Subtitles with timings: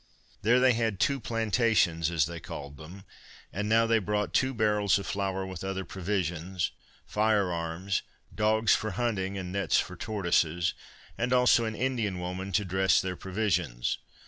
[0.41, 3.03] There they had two plantations, as they called them;
[3.53, 6.71] and now they brought two barrels of flour, with other provisions,
[7.05, 8.01] fire arms,
[8.33, 10.73] dogs for hunting and nets for tortoises;
[11.19, 13.99] and also an Indian woman to dress their provisions.